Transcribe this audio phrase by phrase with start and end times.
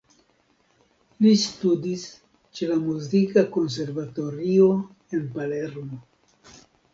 [1.25, 2.05] Li studis
[2.59, 4.71] ĉe la muzika konservatorio
[5.19, 6.01] en Palermo.